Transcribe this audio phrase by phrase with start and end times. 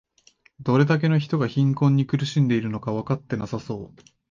[0.61, 4.01] どれだけの人が貧困に苦しんでいるのかわかってなさそう